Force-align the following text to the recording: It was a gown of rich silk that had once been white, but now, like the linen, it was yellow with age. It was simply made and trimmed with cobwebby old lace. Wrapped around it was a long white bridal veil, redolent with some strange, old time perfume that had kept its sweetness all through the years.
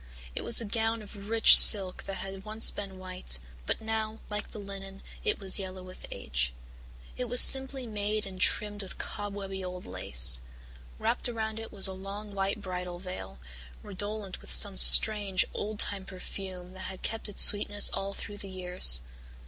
It 0.33 0.43
was 0.43 0.59
a 0.59 0.65
gown 0.65 1.03
of 1.03 1.29
rich 1.29 1.55
silk 1.55 2.05
that 2.05 2.15
had 2.15 2.43
once 2.43 2.71
been 2.71 2.97
white, 2.97 3.37
but 3.67 3.81
now, 3.81 4.17
like 4.31 4.49
the 4.49 4.57
linen, 4.57 5.03
it 5.23 5.37
was 5.39 5.59
yellow 5.59 5.83
with 5.83 6.07
age. 6.09 6.53
It 7.17 7.25
was 7.25 7.39
simply 7.39 7.85
made 7.85 8.25
and 8.25 8.41
trimmed 8.41 8.81
with 8.81 8.97
cobwebby 8.97 9.63
old 9.63 9.85
lace. 9.85 10.39
Wrapped 10.97 11.29
around 11.29 11.59
it 11.59 11.71
was 11.71 11.85
a 11.85 11.93
long 11.93 12.33
white 12.33 12.59
bridal 12.61 12.97
veil, 12.97 13.37
redolent 13.83 14.41
with 14.41 14.49
some 14.49 14.75
strange, 14.75 15.45
old 15.53 15.77
time 15.77 16.05
perfume 16.05 16.73
that 16.73 16.85
had 16.89 17.03
kept 17.03 17.29
its 17.29 17.43
sweetness 17.43 17.91
all 17.91 18.15
through 18.15 18.37
the 18.37 18.49
years. 18.49 19.01